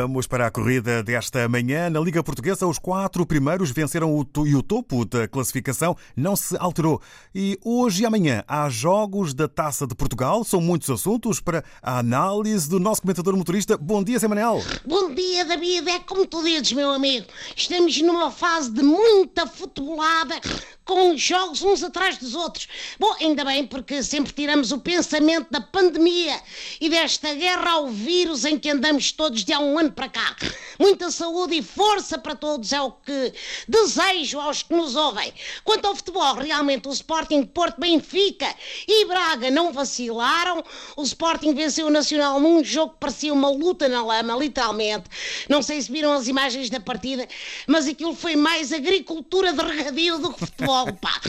Vamos 0.00 0.28
para 0.28 0.46
a 0.46 0.50
corrida 0.50 1.02
desta 1.02 1.48
manhã. 1.48 1.90
Na 1.90 1.98
Liga 1.98 2.22
Portuguesa, 2.22 2.64
os 2.68 2.78
quatro 2.78 3.26
primeiros 3.26 3.72
venceram 3.72 4.14
o 4.14 4.46
e 4.46 4.54
o 4.54 4.62
topo 4.62 5.04
da 5.04 5.26
classificação 5.26 5.96
não 6.16 6.36
se 6.36 6.56
alterou. 6.56 7.02
E 7.34 7.58
hoje 7.64 8.04
e 8.04 8.06
amanhã 8.06 8.44
há 8.46 8.68
jogos 8.68 9.34
da 9.34 9.48
Taça 9.48 9.88
de 9.88 9.96
Portugal. 9.96 10.44
São 10.44 10.60
muitos 10.60 10.88
assuntos 10.88 11.40
para 11.40 11.64
a 11.82 11.98
análise 11.98 12.68
do 12.68 12.78
nosso 12.78 13.02
comentador 13.02 13.36
motorista. 13.36 13.76
Bom 13.76 14.04
dia, 14.04 14.20
Zé 14.20 14.28
Manel. 14.28 14.62
Bom 14.86 15.12
dia, 15.12 15.44
David. 15.44 15.90
É 15.90 15.98
como 15.98 16.24
tu 16.24 16.44
dizes, 16.44 16.70
meu 16.70 16.92
amigo. 16.92 17.26
Estamos 17.56 18.00
numa 18.00 18.30
fase 18.30 18.70
de 18.70 18.84
muita 18.84 19.48
futebolada 19.48 20.36
com 20.84 21.14
jogos 21.18 21.60
uns 21.60 21.82
atrás 21.82 22.16
dos 22.16 22.34
outros. 22.34 22.66
Bom, 22.98 23.14
ainda 23.20 23.44
bem, 23.44 23.66
porque 23.66 24.02
sempre 24.02 24.32
tiramos 24.32 24.72
o 24.72 24.78
pensamento 24.78 25.50
da 25.50 25.60
pandemia 25.60 26.40
e 26.80 26.88
desta 26.88 27.34
guerra 27.34 27.72
ao 27.72 27.88
vírus 27.88 28.46
em 28.46 28.58
que 28.58 28.70
andamos 28.70 29.12
todos 29.12 29.44
de 29.44 29.52
há 29.52 29.58
um 29.60 29.78
ano 29.78 29.87
para 29.90 30.08
cá. 30.08 30.36
Muita 30.78 31.10
saúde 31.10 31.56
e 31.56 31.62
força 31.62 32.18
para 32.18 32.34
todos 32.34 32.72
é 32.72 32.80
o 32.80 32.92
que 32.92 33.32
desejo 33.66 34.38
aos 34.40 34.62
que 34.62 34.74
nos 34.74 34.94
ouvem. 34.94 35.32
Quanto 35.64 35.86
ao 35.86 35.96
futebol, 35.96 36.34
realmente 36.34 36.88
o 36.88 36.92
Sporting 36.92 37.44
Porto 37.44 37.80
Benfica 37.80 38.54
e 38.86 39.04
Braga 39.06 39.50
não 39.50 39.72
vacilaram. 39.72 40.62
O 40.96 41.02
Sporting 41.02 41.54
venceu 41.54 41.86
o 41.86 41.90
Nacional 41.90 42.40
num 42.40 42.62
jogo 42.62 42.92
que 42.92 43.00
parecia 43.00 43.32
uma 43.32 43.50
luta 43.50 43.88
na 43.88 44.04
lama, 44.04 44.36
literalmente. 44.36 45.04
Não 45.48 45.62
sei 45.62 45.80
se 45.80 45.90
viram 45.90 46.12
as 46.12 46.28
imagens 46.28 46.70
da 46.70 46.80
partida, 46.80 47.26
mas 47.66 47.88
aquilo 47.88 48.14
foi 48.14 48.36
mais 48.36 48.72
agricultura 48.72 49.52
de 49.52 49.62
regadio 49.62 50.18
do 50.18 50.32
que 50.32 50.40
futebol 50.40 50.92
pá. 51.00 51.20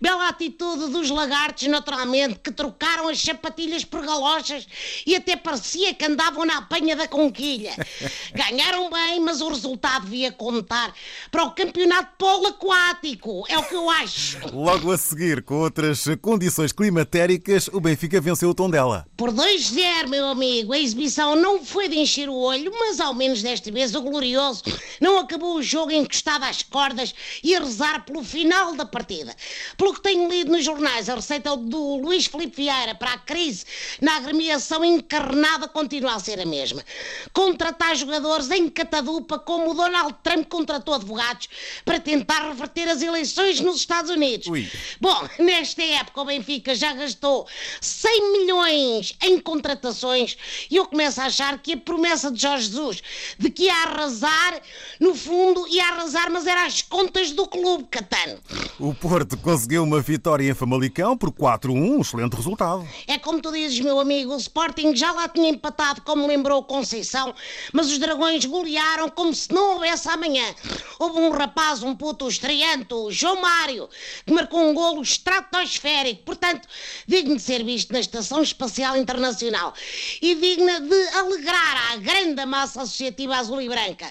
Bela 0.00 0.28
atitude 0.28 0.90
dos 0.90 1.10
lagartos, 1.10 1.66
naturalmente, 1.66 2.38
que 2.40 2.50
trocaram 2.50 3.08
as 3.08 3.20
sapatilhas 3.20 3.84
por 3.84 4.04
galochas 4.04 4.66
e 5.06 5.14
até 5.14 5.36
parecia 5.36 5.94
que 5.94 6.04
andavam 6.04 6.44
na 6.44 6.58
apanha 6.58 6.96
da 6.96 7.08
conquilha. 7.08 7.74
Ganharam 8.34 8.90
bem, 8.90 9.20
mas 9.20 9.40
o 9.40 9.48
resultado 9.48 10.04
devia 10.04 10.32
contar 10.32 10.94
para 11.30 11.44
o 11.44 11.52
campeonato 11.52 12.10
polo 12.18 12.48
aquático. 12.48 13.44
É 13.48 13.58
o 13.58 13.62
que 13.62 13.74
eu 13.74 13.88
acho. 13.90 14.38
Logo 14.52 14.92
a 14.92 14.98
seguir, 14.98 15.42
com 15.42 15.60
outras 15.60 16.04
condições 16.20 16.72
climatéricas, 16.72 17.68
o 17.68 17.80
Benfica 17.80 18.20
venceu 18.20 18.50
o 18.50 18.54
tom 18.54 18.70
dela. 18.70 19.06
Por 19.16 19.30
2-0, 19.30 20.08
meu 20.08 20.26
amigo. 20.26 20.72
A 20.72 20.78
exibição 20.78 21.36
não 21.36 21.64
foi 21.64 21.88
de 21.88 21.98
encher 21.98 22.28
o 22.28 22.34
olho, 22.34 22.72
mas 22.78 23.00
ao 23.00 23.14
menos 23.14 23.42
desta 23.42 23.70
vez 23.70 23.94
o 23.94 24.02
glorioso 24.02 24.62
não 25.00 25.18
acabou 25.18 25.56
o 25.56 25.62
jogo 25.62 25.92
encostado 25.92 26.44
às 26.44 26.62
cordas 26.62 27.14
e 27.42 27.54
a 27.54 27.60
rezar 27.60 28.04
pelo 28.04 28.24
final 28.24 28.74
da 28.74 28.86
partida. 28.86 29.34
Pelo 29.76 29.94
que 29.94 30.02
tenho 30.02 30.28
lido 30.28 30.52
nos 30.52 30.64
jornais, 30.64 31.08
a 31.08 31.14
receita 31.14 31.56
do 31.56 31.96
Luís 31.96 32.26
Filipe 32.26 32.56
Vieira 32.56 32.94
para 32.94 33.12
a 33.12 33.18
crise 33.18 33.64
na 34.00 34.16
agremiação 34.16 34.84
encarnada 34.84 35.68
continua 35.68 36.14
a 36.14 36.20
ser 36.20 36.40
a 36.40 36.46
mesma. 36.46 36.84
Contratar 37.32 37.83
jogadores 37.92 38.50
em 38.50 38.68
catadupa 38.68 39.38
como 39.38 39.70
o 39.70 39.74
Donald 39.74 40.14
Trump 40.22 40.48
contratou 40.48 40.94
advogados 40.94 41.48
para 41.84 42.00
tentar 42.00 42.48
reverter 42.48 42.88
as 42.88 43.02
eleições 43.02 43.60
nos 43.60 43.76
Estados 43.76 44.10
Unidos. 44.10 44.46
Ui. 44.46 44.70
Bom, 45.00 45.28
nesta 45.38 45.82
época 45.82 46.22
o 46.22 46.24
Benfica 46.24 46.74
já 46.74 46.92
gastou 46.92 47.46
100 47.80 48.32
milhões 48.32 49.14
em 49.22 49.38
contratações 49.38 50.36
e 50.70 50.76
eu 50.76 50.86
começo 50.86 51.20
a 51.20 51.26
achar 51.26 51.58
que 51.58 51.72
a 51.72 51.76
promessa 51.76 52.30
de 52.30 52.40
Jorge 52.40 52.68
Jesus 52.68 53.02
de 53.38 53.50
que 53.50 53.64
ia 53.64 53.74
arrasar, 53.74 54.60
no 54.98 55.14
fundo 55.14 55.66
ia 55.68 55.84
arrasar, 55.88 56.30
mas 56.30 56.46
era 56.46 56.66
às 56.66 56.82
contas 56.82 57.32
do 57.32 57.46
clube, 57.46 57.84
Catano. 57.90 58.38
O 58.78 58.94
Porto 58.94 59.36
conseguiu 59.36 59.82
uma 59.82 60.00
vitória 60.00 60.48
em 60.48 60.54
Famalicão 60.54 61.16
por 61.16 61.30
4-1, 61.30 61.70
um 61.70 62.00
excelente 62.00 62.34
resultado. 62.34 62.86
É 63.06 63.18
como 63.18 63.40
tu 63.40 63.52
dizes, 63.52 63.78
meu 63.80 63.98
amigo, 63.98 64.34
o 64.34 64.36
Sporting 64.36 64.94
já 64.94 65.12
lá 65.12 65.28
tinha 65.28 65.48
empatado, 65.48 66.02
como 66.02 66.26
lembrou 66.26 66.62
Conceição, 66.62 67.34
mas 67.74 67.90
os 67.90 67.98
dragões 67.98 68.44
golearam 68.44 69.08
como 69.08 69.34
se 69.34 69.52
não 69.52 69.74
houvesse 69.74 70.08
amanhã. 70.08 70.54
Houve 70.96 71.18
um 71.18 71.30
rapaz, 71.30 71.82
um 71.82 71.92
puto 71.92 72.28
estreante, 72.28 72.94
o 72.94 73.10
João 73.10 73.40
Mário, 73.40 73.88
que 74.24 74.32
marcou 74.32 74.60
um 74.60 74.72
golo 74.72 75.02
estratosférico, 75.02 76.22
portanto, 76.22 76.68
digno 77.04 77.34
de 77.34 77.42
ser 77.42 77.64
visto 77.64 77.92
na 77.92 77.98
Estação 77.98 78.44
Espacial 78.44 78.96
Internacional 78.96 79.74
e 80.22 80.36
digna 80.36 80.80
de 80.80 81.08
alegrar 81.08 81.92
a 81.92 81.96
grande 81.96 82.46
massa 82.46 82.82
associativa 82.82 83.36
azul 83.36 83.60
e 83.60 83.68
branca. 83.68 84.10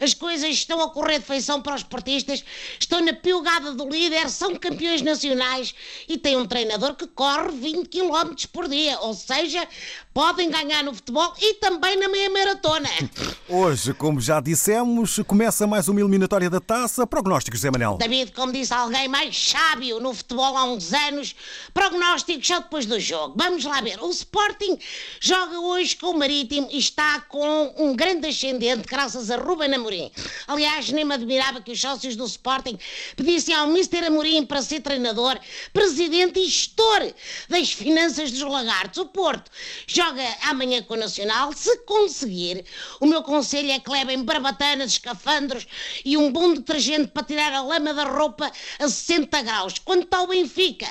As 0.00 0.12
coisas 0.12 0.50
estão 0.50 0.82
a 0.82 0.90
correr 0.90 1.20
de 1.20 1.24
feição 1.24 1.62
para 1.62 1.76
os 1.76 1.84
portistas, 1.84 2.44
estão 2.80 3.00
na 3.00 3.12
piugada 3.12 3.72
do 3.72 3.88
líder, 3.88 4.28
são 4.28 4.56
campeões 4.56 5.02
nacionais 5.02 5.72
e 6.08 6.18
têm 6.18 6.36
um 6.36 6.46
treinador 6.46 6.96
que 6.96 7.06
corre 7.06 7.52
20 7.52 7.88
km 7.88 8.34
por 8.52 8.66
dia, 8.66 8.98
ou 9.02 9.14
seja, 9.14 9.68
podem 10.12 10.50
ganhar 10.50 10.82
no 10.82 10.92
futebol 10.92 11.32
e 11.40 11.54
também 11.54 11.96
na 11.96 12.08
meia 12.08 12.30
maratona. 12.30 12.88
Hoje, 13.48 13.94
como 13.94 14.20
já 14.20 14.40
dissemos, 14.40 15.20
começa 15.26 15.66
mais 15.66 15.88
uma 15.88 16.00
eliminatória 16.00 16.48
da 16.48 16.60
taça. 16.60 17.06
Prognósticos, 17.06 17.60
Zé 17.60 17.70
Manel. 17.70 17.96
David, 17.98 18.32
como 18.32 18.52
disse 18.52 18.72
alguém 18.72 19.08
mais 19.08 19.50
sábio 19.50 20.00
no 20.00 20.14
futebol 20.14 20.56
há 20.56 20.64
uns 20.64 20.92
anos, 20.92 21.34
prognósticos 21.72 22.46
só 22.46 22.60
depois 22.60 22.86
do 22.86 22.98
jogo. 22.98 23.34
Vamos 23.36 23.64
lá 23.64 23.80
ver. 23.80 24.02
O 24.02 24.10
Sporting 24.10 24.78
joga 25.20 25.58
hoje 25.60 25.96
com 25.96 26.10
o 26.10 26.18
Marítimo 26.18 26.68
e 26.70 26.78
está 26.78 27.20
com 27.20 27.74
um 27.76 27.94
grande 27.94 28.28
ascendente 28.28 28.88
graças 28.88 29.30
a 29.30 29.36
Ruben 29.36 29.74
Amorim. 29.74 30.10
Aliás, 30.46 30.90
nem 30.90 31.04
me 31.04 31.14
admirava 31.14 31.60
que 31.60 31.72
os 31.72 31.80
sócios 31.80 32.16
do 32.16 32.24
Sporting 32.24 32.78
pedissem 33.16 33.54
ao 33.54 33.68
Mr. 33.68 34.06
Amorim 34.06 34.44
para 34.44 34.62
ser 34.62 34.80
treinador, 34.80 35.38
presidente 35.72 36.40
e 36.40 36.46
gestor 36.46 37.12
das 37.48 37.72
finanças 37.72 38.30
dos 38.30 38.42
lagartos. 38.42 38.98
O 38.98 39.06
Porto 39.06 39.50
joga 39.86 40.22
amanhã 40.42 40.82
com 40.82 40.94
o 40.94 40.96
Nacional. 40.96 41.52
Se 41.52 41.76
conseguir, 41.78 42.64
o 43.00 43.06
meu 43.06 43.22
conselho 43.22 43.70
é 43.70 43.78
que 43.78 43.90
levem 43.90 44.22
barbatanas, 44.22 44.92
escafandros 44.92 45.66
e 46.04 46.16
um 46.16 46.30
bom 46.32 46.54
detergente 46.54 47.08
para 47.08 47.24
tirar 47.24 47.52
a 47.52 47.62
lama 47.62 47.92
da 47.92 48.04
roupa 48.04 48.50
a 48.78 48.88
60 48.88 49.42
graus. 49.42 49.78
Quanto 49.78 50.12
ao 50.14 50.26
Benfica, 50.26 50.86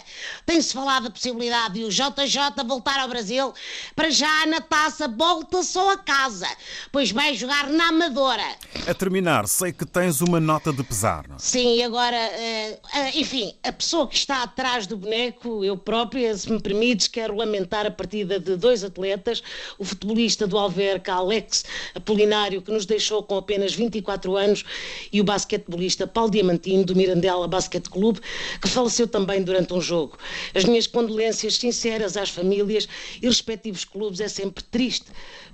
tem-se 0.46 0.74
falado 0.74 1.04
da 1.04 1.12
possibilidade 1.12 1.76
de 1.76 1.84
o 1.84 1.90
JJ 1.90 2.64
voltar 2.66 3.00
ao 3.00 3.08
Brasil. 3.08 3.54
Para 3.96 4.10
já, 4.10 4.46
na 4.46 4.62
taça, 4.62 5.08
volta 5.08 5.64
só 5.64 5.92
a 5.92 5.98
casa, 5.98 6.48
pois 6.92 7.12
vai 7.12 7.36
jogar 7.36 7.70
na 7.70 7.90
Amadora. 7.90 8.44
A 8.88 8.94
terminar, 8.94 9.48
sei 9.48 9.72
que 9.72 9.86
tens 9.86 10.22
uma 10.22 10.40
nota 10.40 10.72
de 10.72 10.84
pesar. 10.84 11.28
Não? 11.28 11.40
Sim, 11.40 11.82
agora, 11.84 12.18
uh, 12.18 12.74
uh, 12.74 13.20
enfim, 13.20 13.56
a 13.64 13.72
pessoa 13.72 14.08
que 14.08 14.16
está 14.16 14.44
atrás 14.44 14.88
do 14.88 14.98
boneco, 14.98 15.64
eu 15.64 15.78
própria, 15.78 16.36
se 16.36 16.52
me 16.52 16.62
permites, 16.62 17.08
quero 17.08 17.36
lamentar 17.36 17.86
a 17.86 17.92
partida 17.92 18.40
de 18.40 18.56
dois 18.56 18.84
atletas, 18.84 19.42
o 19.78 19.86
futebolista 19.86 20.48
do 20.48 20.58
Alverca, 20.58 21.14
Alex 21.14 21.64
Apolinário, 21.96 22.62
que 22.62 22.72
nos 22.72 22.86
deixou 22.86 23.24
com 23.24 23.38
apenas 23.38 23.74
24 23.74 24.36
anos, 24.36 24.64
e 25.12 25.22
o 25.22 25.24
basquetebolista 25.24 26.08
Paulo 26.08 26.32
Diamantino, 26.32 26.84
do 26.84 26.96
Mirandela 26.96 27.48
Basquete 27.48 27.90
Clube, 27.90 28.20
que 28.62 28.68
faleceu 28.68 29.08
também 29.08 29.44
durante 29.44 29.74
um 29.74 29.82
jogo. 29.82 30.18
As 30.54 30.64
minhas 30.66 30.88
condolências 30.88 31.56
sinceras 31.56 32.18
às 32.18 32.30
famílias 32.30 32.88
e 33.22 33.28
respectivos 33.28 33.86
clubes, 33.86 34.20
é 34.20 34.28
sempre 34.28 34.64
triste 34.64 35.06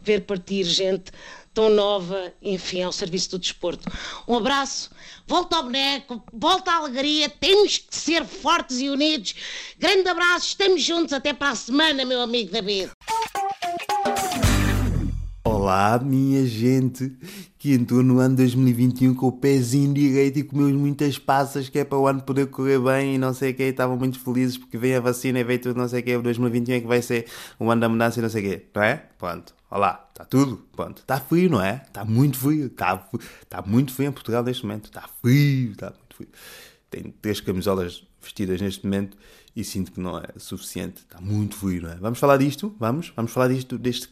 ver 0.04 0.22
partir 0.22 0.64
gente 0.64 1.12
tão 1.54 1.70
nova, 1.70 2.32
enfim, 2.42 2.84
ao 2.84 2.92
serviço 2.92 3.32
do 3.32 3.40
desporto. 3.40 3.92
Um 4.28 4.38
abraço, 4.38 4.90
volta 5.28 5.58
ao 5.58 5.64
boneco, 5.64 6.24
volta 6.32 6.72
à 6.72 6.76
alegria, 6.76 7.30
temos 7.30 7.80
que 7.80 7.96
ser 7.96 8.24
fortes 8.26 8.80
e 8.80 8.90
unidos. 8.90 9.36
Grande 9.78 10.08
abraço, 10.08 10.48
estamos 10.48 10.82
juntos 10.82 11.12
até 11.12 11.34
para 11.34 11.50
a 11.50 11.56
semana, 11.56 12.06
meu 12.06 12.22
amigo 12.22 12.52
David. 12.52 12.92
Olá, 15.70 16.00
minha 16.00 16.48
gente, 16.48 17.16
que 17.60 17.76
entrou 17.76 18.02
no 18.02 18.18
ano 18.18 18.36
2021 18.38 19.14
com 19.14 19.28
o 19.28 19.32
pezinho 19.32 19.94
direito 19.94 20.40
e 20.40 20.44
comeu 20.44 20.68
muitas 20.70 21.20
passas, 21.20 21.70
que 21.70 21.78
é 21.78 21.84
para 21.84 21.96
o 21.96 22.08
ano 22.08 22.24
poder 22.24 22.48
correr 22.48 22.80
bem 22.80 23.14
e 23.14 23.18
não 23.20 23.36
sei 23.36 23.52
o 23.52 23.54
que, 23.54 23.62
estavam 23.62 23.96
muito 23.96 24.20
felizes 24.20 24.58
porque 24.58 24.80
vem 24.80 24.96
a 24.96 25.00
vacina 25.00 25.38
e 25.40 25.44
veio 25.44 25.62
tudo, 25.62 25.78
não 25.78 25.88
sei 25.88 26.00
o 26.00 26.04
que, 26.04 26.16
o 26.16 26.24
2021 26.24 26.74
é 26.74 26.82
que 26.82 26.88
vai 26.88 27.04
ser 27.04 27.28
o 27.60 27.70
ano 27.70 27.82
da 27.82 27.88
mudança 27.88 28.18
e 28.18 28.24
não 28.24 28.30
sei 28.30 28.42
o 28.42 28.50
que, 28.50 28.66
não 28.74 28.82
é? 28.82 28.96
Pronto, 29.20 29.54
olá, 29.70 30.10
está 30.10 30.26
tudo, 30.26 30.58
pronto, 30.76 31.02
está 31.04 31.20
frio, 31.20 31.52
não 31.52 31.62
é? 31.62 31.84
Está 31.86 32.04
muito 32.04 32.40
frio, 32.40 32.66
está, 32.66 33.08
está 33.44 33.62
muito 33.62 33.94
frio 33.94 34.10
em 34.10 34.12
Portugal 34.12 34.42
neste 34.42 34.66
momento, 34.66 34.86
está 34.86 35.08
frio, 35.22 35.74
está 35.74 35.92
muito 35.92 36.16
frio. 36.16 36.30
Tenho 36.90 37.14
três 37.22 37.42
camisolas 37.42 38.04
vestidas 38.20 38.60
neste 38.60 38.84
momento 38.84 39.16
e 39.56 39.64
sinto 39.64 39.92
que 39.92 40.00
não 40.00 40.18
é 40.18 40.30
suficiente, 40.38 41.04
está 41.04 41.22
muito 41.22 41.56
frio, 41.56 41.84
não 41.84 41.92
é? 41.92 41.96
Vamos 41.98 42.18
falar 42.18 42.38
disto? 42.38 42.76
Vamos? 42.80 43.14
Vamos 43.16 43.32
falar 43.32 43.50
disto, 43.50 43.78
deste 43.78 44.10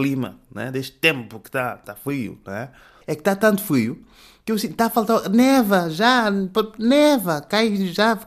clima, 0.00 0.38
né? 0.54 0.70
deste 0.70 0.92
tempo 0.92 1.38
que 1.38 1.48
está 1.48 1.76
tá 1.76 1.94
frio. 1.94 2.38
Né? 2.46 2.70
É 3.06 3.14
que 3.14 3.20
está 3.20 3.36
tanto 3.36 3.62
frio 3.62 4.02
que 4.44 4.52
eu 4.52 4.58
sinto, 4.58 4.72
está 4.72 4.86
a 4.86 4.90
faltar. 4.90 5.28
Neva, 5.28 5.90
já, 5.90 6.30
neva, 6.78 7.40
cai 7.42 7.76
já, 7.86 8.18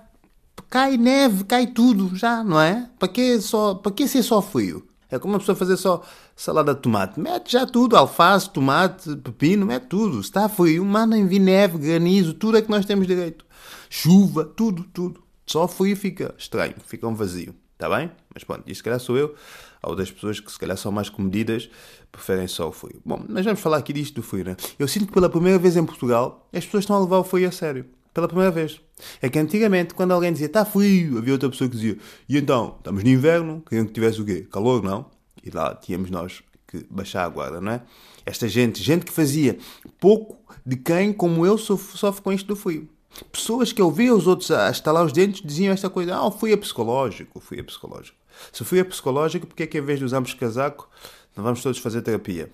cai 0.70 0.98
neve, 0.98 1.44
cai 1.44 1.68
tudo 1.68 2.16
já, 2.16 2.44
não 2.44 2.60
é? 2.60 2.90
Para 3.00 3.08
que, 3.08 3.42
só, 3.42 3.76
para 3.76 3.92
que 3.92 4.08
ser 4.08 4.24
só 4.24 4.42
frio? 4.42 4.88
É 5.10 5.20
como 5.20 5.34
uma 5.34 5.40
pessoa 5.40 5.56
fazer 5.56 5.78
só 5.78 6.04
salada 6.36 6.74
de 6.74 6.82
tomate. 6.82 7.20
Mete 7.20 7.52
já 7.52 7.66
tudo, 7.66 7.96
alface, 7.96 8.50
tomate, 8.50 9.16
pepino, 9.18 9.66
mete 9.66 9.88
tudo. 9.88 10.16
Se 10.16 10.30
está 10.30 10.50
frio, 10.50 10.84
mandem 10.86 11.28
vir 11.28 11.40
neve, 11.40 11.78
granizo, 11.78 12.34
tudo 12.34 12.58
é 12.58 12.62
que 12.62 12.70
nós 12.70 12.86
temos 12.86 13.06
direito. 13.06 13.46
Chuva, 13.90 14.46
tudo, 14.46 14.84
tudo. 14.86 15.22
Só 15.46 15.68
frio 15.68 15.96
fica 15.96 16.34
estranho, 16.38 16.76
fica 16.86 17.08
um 17.08 17.14
vazio. 17.14 17.54
Está 17.74 17.90
bem? 17.96 18.12
Mas 18.34 18.44
pronto, 18.44 18.64
isso 18.66 18.78
se 18.78 18.84
calhar 18.84 19.00
sou 19.00 19.18
eu. 19.18 19.36
Há 19.84 19.90
outras 19.90 20.10
pessoas 20.10 20.40
que 20.40 20.50
se 20.50 20.58
calhar 20.58 20.78
são 20.78 20.94
mais 20.94 21.10
comedidas, 21.10 21.70
preferem 22.10 22.48
só 22.48 22.70
o 22.70 22.72
frio. 22.72 23.02
Bom, 23.06 23.22
mas 23.28 23.44
vamos 23.44 23.60
falar 23.60 23.78
aqui 23.78 23.92
disto 23.92 24.16
do 24.16 24.24
frio, 24.24 24.46
né? 24.46 24.56
Eu 24.80 24.88
sinto 24.88 25.08
que 25.08 25.12
pela 25.12 25.30
primeira 25.30 25.60
vez 25.60 25.76
em 25.76 25.86
Portugal 25.86 26.48
as 26.54 26.64
pessoas 26.64 26.86
estão 26.86 26.96
a 26.96 27.00
levar 27.00 27.18
o 27.18 27.24
frio 27.26 27.50
a 27.50 27.52
sério. 27.52 27.86
Pela 28.14 28.28
primeira 28.28 28.52
vez. 28.52 28.80
É 29.22 29.28
que 29.28 29.38
antigamente, 29.38 29.94
quando 29.94 30.12
alguém 30.12 30.32
dizia 30.32 30.46
está 30.46 30.64
frio, 30.64 31.18
havia 31.18 31.34
outra 31.34 31.50
pessoa 31.50 31.70
que 31.70 31.76
dizia 31.76 31.98
e 32.30 32.38
então, 32.38 32.76
estamos 32.78 33.04
no 33.04 33.10
inverno, 33.10 33.62
queriam 33.68 33.86
que 33.86 33.92
tivesse 33.92 34.22
o 34.22 34.26
quê? 34.26 34.48
Calor, 34.50 34.82
não? 34.82 35.08
E 35.44 35.50
lá 35.50 35.76
tínhamos 35.76 36.10
nós 36.10 36.42
que 36.66 36.86
baixar 36.90 37.26
a 37.26 37.30
guarda, 37.30 37.60
não 37.60 37.74
é? 37.74 37.82
Esta 38.26 38.48
gente, 38.48 38.82
gente 38.82 39.04
que 39.04 39.12
fazia 39.12 39.58
pouco 40.00 40.38
de 40.66 40.78
quem, 40.78 41.12
como 41.12 41.46
eu, 41.46 41.58
sofre 41.58 42.22
com 42.22 42.32
isto 42.32 42.48
do 42.48 42.56
frio. 42.56 42.88
Pessoas 43.32 43.74
que 43.74 43.82
eu 43.82 43.92
via 43.92 44.16
os 44.16 44.28
outros 44.28 44.50
a 44.50 44.70
estalar 44.72 45.04
os 45.06 45.12
dentes 45.12 45.42
diziam 45.44 45.74
esta 45.74 45.90
coisa: 45.90 46.16
Ah, 46.16 46.26
o 46.26 46.32
frio 46.32 46.54
é 46.54 46.58
psicológico, 46.58 47.38
o 47.38 47.42
frio 47.42 47.60
é 47.60 47.64
psicológico. 47.64 48.18
Se 48.52 48.62
o 48.62 48.66
frio 48.66 48.82
é 48.82 48.84
psicológico, 48.84 49.48
porque 49.48 49.64
é 49.64 49.68
que 49.68 49.78
em 49.78 49.82
vez 49.82 50.00
de 50.00 50.06
usarmos 50.06 50.34
casaco, 50.34 50.90
não 51.36 51.44
vamos 51.44 51.62
todos 51.62 51.80
fazer 51.80 52.02
terapia? 52.02 52.52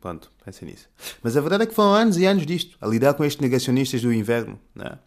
Pronto, 0.00 0.30
pensem 0.44 0.68
nisso. 0.68 0.88
Mas 1.22 1.36
a 1.36 1.40
verdade 1.40 1.64
é 1.64 1.66
que 1.66 1.74
foram 1.74 1.94
anos 1.94 2.16
e 2.16 2.24
anos 2.24 2.46
disto, 2.46 2.76
a 2.80 2.86
lidar 2.86 3.14
com 3.14 3.24
estes 3.24 3.40
negacionistas 3.40 4.02
do 4.02 4.12
inverno. 4.12 4.58
Não 4.74 4.86
é? 4.86 4.98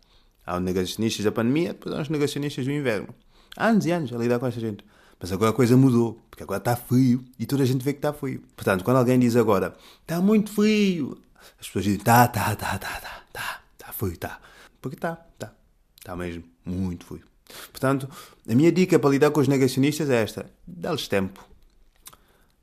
Há 0.45 0.57
os 0.57 0.63
negacionistas 0.63 1.23
da 1.23 1.31
pandemia, 1.31 1.73
depois 1.73 1.95
há 1.95 2.01
os 2.01 2.09
negacionistas 2.09 2.65
do 2.65 2.71
inverno. 2.71 3.09
Há 3.55 3.67
anos 3.67 3.85
e 3.85 3.91
anos 3.91 4.11
a 4.11 4.17
lidar 4.17 4.39
com 4.39 4.47
esta 4.47 4.59
gente. 4.59 4.83
Mas 5.19 5.31
agora 5.31 5.51
a 5.51 5.53
coisa 5.53 5.77
mudou, 5.77 6.19
porque 6.29 6.43
agora 6.43 6.57
está 6.57 6.75
frio 6.75 7.23
e 7.37 7.45
toda 7.45 7.61
a 7.63 7.65
gente 7.65 7.83
vê 7.83 7.93
que 7.93 7.99
está 7.99 8.11
frio. 8.11 8.41
Portanto, 8.55 8.83
quando 8.83 8.97
alguém 8.97 9.19
diz 9.19 9.35
agora 9.35 9.75
está 10.01 10.19
muito 10.19 10.51
frio, 10.51 11.21
as 11.59 11.67
pessoas 11.67 11.85
dizem 11.85 11.99
está, 11.99 12.25
está, 12.25 12.53
está, 12.53 12.75
está, 12.75 12.97
está, 12.97 13.23
está, 13.27 13.61
está 13.73 13.93
frio, 13.93 14.13
está. 14.13 14.39
Porque 14.81 14.95
está, 14.95 15.23
está. 15.33 15.53
Está 15.99 16.15
mesmo 16.15 16.43
muito 16.65 17.05
frio. 17.05 17.30
Portanto, 17.71 18.09
a 18.47 18.55
minha 18.55 18.71
dica 18.71 18.97
para 18.99 19.09
lidar 19.09 19.31
com 19.31 19.39
os 19.39 19.47
negacionistas 19.47 20.09
é 20.09 20.21
esta: 20.21 20.51
dá-lhes 20.65 21.07
tempo. 21.07 21.43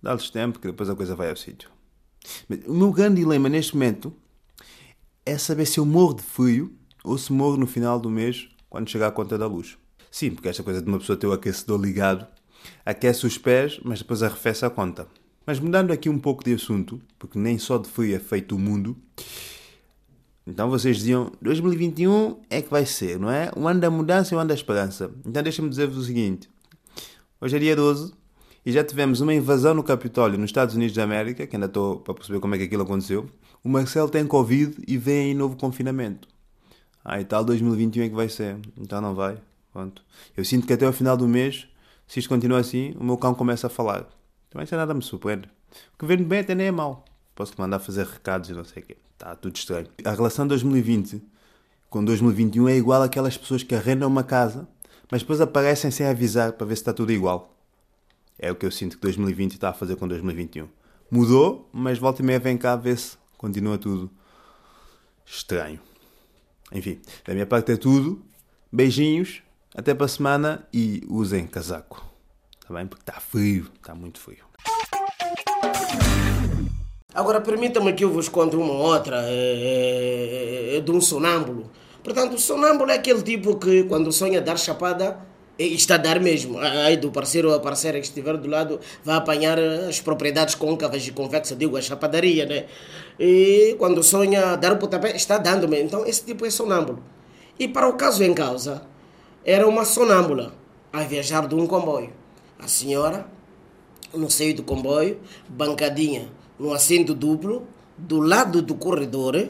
Dá-lhes 0.02 0.30
tempo 0.30 0.58
que 0.58 0.68
depois 0.68 0.88
a 0.88 0.94
coisa 0.94 1.14
vai 1.14 1.30
ao 1.30 1.36
sítio. 1.36 1.70
O 2.66 2.74
meu 2.74 2.92
grande 2.92 3.20
dilema 3.20 3.48
neste 3.48 3.74
momento 3.74 4.12
é 5.24 5.36
saber 5.38 5.66
se 5.66 5.78
eu 5.78 5.86
morro 5.86 6.14
de 6.14 6.22
frio 6.22 6.72
ou 7.04 7.16
se 7.16 7.32
morro 7.32 7.56
no 7.56 7.66
final 7.66 7.98
do 7.98 8.10
mês 8.10 8.48
quando 8.68 8.90
chegar 8.90 9.08
a 9.08 9.12
conta 9.12 9.38
da 9.38 9.46
luz. 9.46 9.76
Sim, 10.10 10.30
porque 10.30 10.48
esta 10.48 10.62
coisa 10.62 10.80
de 10.80 10.88
uma 10.88 10.98
pessoa 10.98 11.16
ter 11.16 11.26
o 11.26 11.32
aquecedor 11.32 11.80
ligado 11.80 12.26
aquece 12.84 13.26
os 13.26 13.38
pés, 13.38 13.78
mas 13.84 14.00
depois 14.00 14.22
arrefece 14.22 14.64
a 14.64 14.70
conta. 14.70 15.06
Mas 15.46 15.58
mudando 15.58 15.92
aqui 15.92 16.08
um 16.08 16.18
pouco 16.18 16.44
de 16.44 16.52
assunto, 16.52 17.00
porque 17.18 17.38
nem 17.38 17.58
só 17.58 17.78
de 17.78 17.88
frio 17.88 18.14
é 18.14 18.18
feito 18.18 18.54
o 18.54 18.58
mundo, 18.58 18.96
então 20.48 20.70
vocês 20.70 20.96
diziam 20.96 21.30
2021 21.42 22.40
é 22.48 22.62
que 22.62 22.70
vai 22.70 22.86
ser, 22.86 23.18
não 23.18 23.30
é? 23.30 23.50
O 23.54 23.68
ano 23.68 23.80
da 23.80 23.90
mudança 23.90 24.34
e 24.34 24.36
o 24.36 24.40
ano 24.40 24.48
da 24.48 24.54
esperança. 24.54 25.10
Então 25.24 25.42
deixa-me 25.42 25.68
dizer-vos 25.68 25.98
o 25.98 26.04
seguinte: 26.04 26.48
hoje 27.40 27.56
é 27.56 27.58
dia 27.58 27.76
12 27.76 28.12
e 28.64 28.72
já 28.72 28.82
tivemos 28.82 29.20
uma 29.20 29.34
invasão 29.34 29.74
no 29.74 29.82
Capitólio 29.82 30.38
nos 30.38 30.48
Estados 30.48 30.74
Unidos 30.74 30.94
da 30.96 31.04
América, 31.04 31.46
que 31.46 31.54
ainda 31.54 31.66
estou 31.66 32.00
para 32.00 32.14
perceber 32.14 32.40
como 32.40 32.54
é 32.54 32.58
que 32.58 32.64
aquilo 32.64 32.82
aconteceu. 32.82 33.26
O 33.62 33.68
Marcelo 33.68 34.08
tem 34.08 34.26
Covid 34.26 34.76
e 34.86 34.96
vem 34.96 35.26
aí 35.26 35.34
novo 35.34 35.56
confinamento. 35.56 36.26
Ah, 37.04 37.20
e 37.20 37.24
tal 37.24 37.44
2021 37.44 38.04
é 38.04 38.08
que 38.08 38.14
vai 38.14 38.28
ser. 38.28 38.58
Então 38.76 39.00
não 39.00 39.14
vai. 39.14 39.38
Pronto. 39.72 40.02
Eu 40.36 40.44
sinto 40.44 40.66
que 40.66 40.72
até 40.72 40.86
ao 40.86 40.92
final 40.92 41.16
do 41.16 41.28
mês 41.28 41.68
se 42.08 42.20
isto 42.20 42.28
continua 42.30 42.58
assim, 42.58 42.94
o 42.98 43.04
meu 43.04 43.18
cão 43.18 43.34
começa 43.34 43.66
a 43.66 43.70
falar. 43.70 44.06
Também 44.48 44.64
isso 44.64 44.74
nada 44.74 44.94
me 44.94 45.02
surpreende. 45.02 45.46
O 45.94 45.98
que 45.98 46.06
vem 46.06 46.16
bem 46.24 46.40
até 46.40 46.54
nem 46.54 46.68
é 46.68 46.70
mau. 46.70 47.04
Posso-te 47.38 47.60
mandar 47.60 47.78
fazer 47.78 48.04
recados 48.04 48.50
e 48.50 48.52
não 48.52 48.64
sei 48.64 48.82
o 48.82 48.86
quê. 48.86 48.96
Está 49.12 49.36
tudo 49.36 49.54
estranho. 49.54 49.86
A 50.04 50.10
relação 50.10 50.44
de 50.44 50.48
2020 50.48 51.22
com 51.88 52.04
2021 52.04 52.68
é 52.68 52.76
igual 52.76 53.00
àquelas 53.00 53.36
pessoas 53.36 53.62
que 53.62 53.76
arrendam 53.76 54.08
uma 54.08 54.24
casa, 54.24 54.66
mas 55.08 55.22
depois 55.22 55.40
aparecem 55.40 55.88
sem 55.88 56.04
avisar 56.04 56.54
para 56.54 56.66
ver 56.66 56.74
se 56.74 56.82
está 56.82 56.92
tudo 56.92 57.12
igual. 57.12 57.54
É 58.40 58.50
o 58.50 58.56
que 58.56 58.66
eu 58.66 58.72
sinto 58.72 58.96
que 58.96 59.02
2020 59.02 59.52
está 59.52 59.68
a 59.68 59.72
fazer 59.72 59.94
com 59.94 60.08
2021. 60.08 60.68
Mudou, 61.12 61.70
mas 61.72 61.96
volta 61.96 62.22
e 62.22 62.24
meia 62.24 62.40
vem 62.40 62.58
cá 62.58 62.74
ver 62.74 62.98
se 62.98 63.16
continua 63.36 63.78
tudo 63.78 64.10
estranho. 65.24 65.78
Enfim, 66.72 67.00
da 67.24 67.34
minha 67.34 67.46
parte 67.46 67.70
é 67.70 67.76
tudo. 67.76 68.20
Beijinhos 68.72 69.42
até 69.76 69.94
para 69.94 70.06
a 70.06 70.08
semana 70.08 70.66
e 70.74 71.04
usem 71.08 71.46
casaco. 71.46 72.04
Está 72.60 72.74
bem? 72.74 72.84
Porque 72.88 73.02
está 73.02 73.20
frio, 73.20 73.70
está 73.76 73.94
muito 73.94 74.18
frio. 74.18 74.47
Agora 77.14 77.40
permitam-me 77.40 77.94
que 77.94 78.04
eu 78.04 78.12
vos 78.12 78.28
conte 78.28 78.54
uma 78.54 78.74
outra 78.74 79.22
é, 79.24 80.76
é, 80.76 80.80
de 80.80 80.90
um 80.90 81.00
sonâmbulo. 81.00 81.70
Portanto, 82.04 82.34
o 82.34 82.38
sonâmbulo 82.38 82.90
é 82.90 82.96
aquele 82.96 83.22
tipo 83.22 83.56
que 83.56 83.84
quando 83.84 84.12
sonha 84.12 84.42
dar 84.42 84.58
chapada 84.58 85.18
está 85.58 85.94
a 85.94 85.96
dar 85.98 86.20
mesmo. 86.20 86.58
Aí 86.58 86.98
do 86.98 87.10
parceiro 87.10 87.48
ou 87.48 87.54
a 87.56 87.60
parceira 87.60 87.98
que 87.98 88.06
estiver 88.06 88.36
do 88.36 88.46
lado 88.46 88.78
vai 89.02 89.16
apanhar 89.16 89.58
as 89.58 89.98
propriedades 90.00 90.54
côncavas 90.54 91.08
e 91.08 91.10
convexas, 91.10 91.56
digo, 91.56 91.78
a 91.78 91.80
chapadaria, 91.80 92.44
né? 92.44 92.66
E 93.18 93.74
quando 93.78 94.02
sonha 94.02 94.54
dar 94.56 94.74
o 94.74 94.76
pontapé, 94.76 95.16
está 95.16 95.38
dando 95.38 95.66
mesmo. 95.66 95.86
Então 95.86 96.06
esse 96.06 96.22
tipo 96.22 96.44
é 96.44 96.50
sonâmbulo. 96.50 97.02
E 97.58 97.66
para 97.66 97.88
o 97.88 97.94
caso 97.94 98.22
em 98.22 98.34
causa, 98.34 98.82
era 99.44 99.66
uma 99.66 99.86
sonâmbula 99.86 100.52
a 100.92 101.02
viajar 101.04 101.48
de 101.48 101.54
um 101.54 101.66
comboio. 101.66 102.12
A 102.58 102.68
senhora, 102.68 103.26
no 104.12 104.30
seio 104.30 104.54
do 104.54 104.62
comboio, 104.62 105.18
bancadinha 105.48 106.37
no 106.58 106.72
assento 106.72 107.14
duplo, 107.14 107.66
do 107.96 108.20
lado 108.20 108.62
do 108.62 108.74
corredor, 108.74 109.48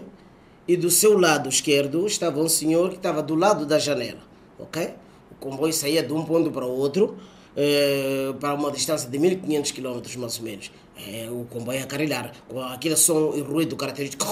e 0.69 0.77
do 0.77 0.91
seu 0.91 1.19
lado 1.19 1.49
esquerdo 1.49 2.07
estava 2.07 2.39
um 2.41 2.49
senhor 2.49 2.91
que 2.91 2.97
estava 2.97 3.23
do 3.23 3.35
lado 3.35 3.65
da 3.65 3.79
janela. 3.79 4.21
Ok? 4.59 4.93
O 5.33 5.35
comboio 5.37 5.73
saía 5.73 6.03
de 6.03 6.13
um 6.13 6.23
ponto 6.25 6.51
para 6.51 6.67
outro, 6.67 7.17
eh, 7.57 8.35
para 8.39 8.53
uma 8.53 8.71
distância 8.71 9.09
de 9.09 9.19
1500 9.19 9.73
km 9.73 10.01
mais 10.19 10.39
ou 10.39 10.45
menos. 10.45 10.71
Eh, 10.99 11.29
o 11.31 11.47
comboio 11.47 11.83
a 11.83 11.87
carrilhar, 11.87 12.33
com 12.47 12.61
aquele 12.61 12.97
som 12.97 13.33
e 13.35 13.41
ruído 13.41 13.77
característico 13.77 14.27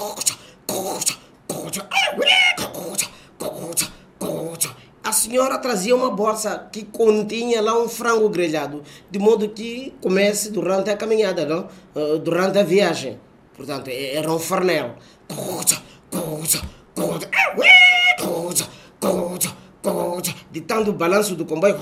senhora 5.27 5.57
trazia 5.57 5.93
uma 5.93 6.09
bolsa 6.09 6.69
que 6.71 6.85
continha 6.85 7.61
lá 7.61 7.77
um 7.77 7.89
frango 7.89 8.29
grelhado, 8.29 8.81
de 9.11 9.19
modo 9.19 9.49
que 9.49 9.93
comece 10.01 10.51
durante 10.51 10.89
a 10.89 10.95
caminhada, 10.95 11.45
não? 11.45 11.67
Uh, 11.93 12.17
durante 12.17 12.57
a 12.57 12.63
viagem. 12.63 13.19
Portanto, 13.53 13.89
era 13.89 14.31
um 14.31 14.39
farnel. 14.39 14.95
De 20.49 20.61
tanto 20.61 20.93
balanço 20.93 21.35
do 21.35 21.45
comboio, 21.45 21.77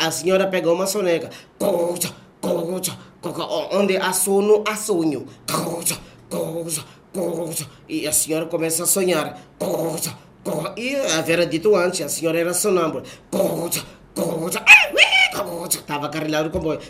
a 0.00 0.10
senhora 0.10 0.48
pegou 0.48 0.74
uma 0.74 0.86
soneca. 0.86 1.30
Onde 3.70 3.96
há 3.96 4.12
sono, 4.12 4.64
há 4.66 4.74
sonho. 4.74 5.26
E 7.88 8.06
a 8.08 8.12
senhora 8.12 8.46
começa 8.46 8.82
a 8.82 8.86
sonhar. 8.86 9.40
E 10.76 10.94
a 10.96 11.22
Vera 11.22 11.46
dito 11.46 11.74
antes, 11.74 12.00
a 12.00 12.08
senhora 12.08 12.38
era 12.38 12.54
sonâmbula. 12.54 13.02
Estava 15.68 16.08
carregado 16.08 16.48
o 16.48 16.52
comboio. 16.52 16.80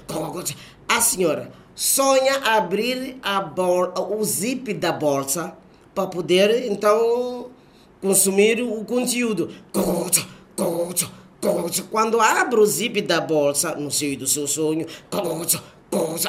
A 0.89 1.01
senhora 1.01 1.51
sonha 1.75 2.39
abrir 2.39 3.19
a 3.23 3.41
o 4.01 4.25
zip 4.25 4.73
da 4.75 4.93
bolsa 4.93 5.57
para 5.95 6.07
poder 6.07 6.71
então 6.71 7.51
consumir 8.01 8.63
o 8.63 8.85
conteúdo. 8.85 9.51
Quando 11.91 12.21
abre 12.21 12.61
o 12.61 12.67
zip 12.67 13.01
da 13.03 13.21
bolsa, 13.21 13.75
no 13.75 13.91
seio 13.91 14.19
do 14.19 14.27
seu 14.27 14.47
sonho, 14.47 14.87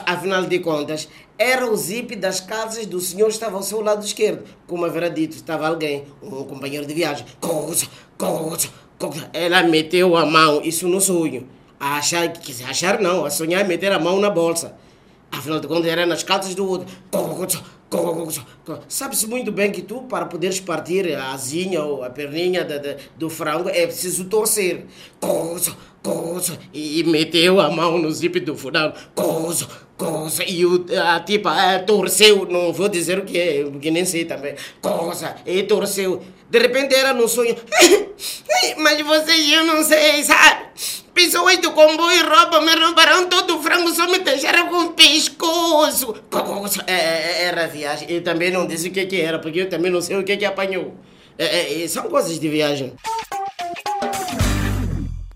afinal 0.06 0.44
de 0.46 0.60
contas, 0.60 1.08
era 1.38 1.70
o 1.70 1.76
zip 1.76 2.16
das 2.16 2.40
calças 2.40 2.86
do 2.86 3.00
senhor 3.00 3.28
que 3.28 3.34
estava 3.34 3.56
ao 3.56 3.64
seu 3.64 3.82
lado 3.82 4.04
esquerdo. 4.04 4.44
Como 4.66 4.86
haverá 4.86 5.08
dito, 5.10 5.36
estava 5.36 5.68
alguém, 5.68 6.06
um 6.22 6.44
companheiro 6.44 6.86
de 6.86 6.94
viagem. 6.94 7.26
Ela 9.34 9.64
meteu 9.64 10.18
a 10.18 10.26
mão, 10.26 10.62
isso 10.64 10.88
no 10.88 11.00
sonho. 11.00 11.48
A 11.80 11.98
achar, 11.98 12.34
achar 12.68 13.00
não, 13.00 13.26
a 13.26 13.30
sonhar 13.30 13.68
meter 13.68 13.92
a 13.92 14.00
mão 14.00 14.20
na 14.20 14.30
bolsa. 14.30 14.76
Afinal 15.32 15.60
de 15.60 15.68
contas, 15.68 15.86
era 15.86 16.06
nas 16.06 16.24
calças 16.24 16.56
do 16.56 16.68
outro. 16.68 16.88
Sabe-se 18.88 19.28
muito 19.28 19.52
bem 19.52 19.72
que 19.72 19.82
tu, 19.82 20.02
para 20.04 20.26
poderes 20.26 20.60
partir 20.60 21.16
a 21.16 21.32
asinha 21.34 21.84
ou 21.84 22.04
a 22.04 22.10
perninha 22.10 22.68
do 23.16 23.30
frango, 23.30 23.70
é 23.70 23.86
preciso 23.86 24.26
torcer. 24.26 24.86
E 26.74 27.04
meteu 27.04 27.60
a 27.60 27.70
mão 27.70 27.98
no 27.98 28.12
zip 28.12 28.40
do 28.40 28.56
fulano. 28.56 28.94
E 30.48 30.66
o, 30.66 30.86
a 31.04 31.20
tipa 31.22 31.60
é, 31.60 31.80
torceu, 31.80 32.46
não 32.46 32.72
vou 32.72 32.88
dizer 32.88 33.18
o 33.18 33.26
que 33.26 33.38
é, 33.38 33.64
porque 33.64 33.90
nem 33.90 34.06
sei 34.06 34.26
também. 34.26 34.56
E 35.46 35.64
torceu. 35.64 36.22
De 36.50 36.60
repente 36.60 36.96
era 36.96 37.14
no 37.14 37.28
sonho. 37.28 37.56
Mas 38.78 39.02
vocês, 39.02 39.52
eu 39.52 39.66
não 39.66 39.84
sei, 39.84 40.24
sabe? 40.24 40.68
Pessoas 41.14 41.58
do 41.58 41.72
comboio 41.72 42.30
roubam, 42.30 42.62
me 42.62 42.76
roubaram 42.76 43.28
todo 43.28 43.58
o 43.58 43.64
frango, 43.64 43.90
só 43.90 44.08
me 44.08 44.20
deixaram 44.20 44.68
com 44.68 44.86
o 44.86 44.94
pescoço. 44.94 46.16
É, 46.86 46.94
é, 46.94 47.44
era 47.46 47.68
viagem. 47.68 48.08
Eu 48.10 48.24
também 48.24 48.52
não 48.52 48.68
disse 48.68 48.90
o 48.90 48.92
que, 48.92 49.06
que 49.08 49.20
era, 49.20 49.40
porque 49.40 49.62
eu 49.62 49.70
também 49.70 49.92
não 49.92 50.02
sei 50.02 50.16
o 50.16 50.24
que, 50.24 50.38
que 50.38 50.46
apanhou. 50.46 50.94
É, 51.38 51.84
é, 51.84 51.88
são 51.88 52.04
coisas 52.04 52.40
de 52.40 52.48
viagem. 52.48 52.94